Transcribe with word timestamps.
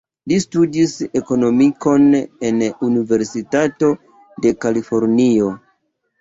Li 0.31 0.37
studis 0.43 0.93
ekonomikon 1.19 2.07
en 2.49 2.63
Universitato 2.87 3.91
de 4.47 4.55
Kalifornio. 4.67 5.53